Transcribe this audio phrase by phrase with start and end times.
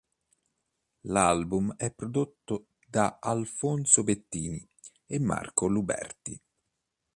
[1.01, 4.67] L'album è prodotto da Alfonso Bettini
[5.05, 6.41] e Marco Luberti.